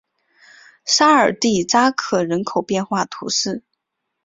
[0.83, 3.61] 沙尔蒂扎克人口变化图示